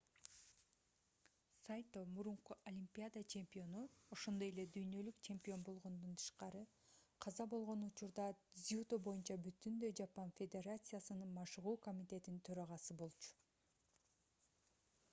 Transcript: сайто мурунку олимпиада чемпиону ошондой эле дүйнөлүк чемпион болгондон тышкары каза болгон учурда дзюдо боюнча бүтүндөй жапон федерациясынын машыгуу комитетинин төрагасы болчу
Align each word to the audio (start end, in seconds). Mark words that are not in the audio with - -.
сайто 1.65 1.99
мурунку 2.13 2.53
олимпиада 2.69 3.21
чемпиону 3.33 3.83
ошондой 4.17 4.49
эле 4.53 4.65
дүйнөлүк 4.77 5.19
чемпион 5.27 5.65
болгондон 5.69 6.15
тышкары 6.23 6.63
каза 7.27 7.47
болгон 7.53 7.85
учурда 7.89 8.27
дзюдо 8.63 9.01
боюнча 9.11 9.39
бүтүндөй 9.45 9.95
жапон 10.03 10.35
федерациясынын 10.43 11.37
машыгуу 11.41 11.77
комитетинин 11.87 12.43
төрагасы 12.51 13.01
болчу 13.05 13.33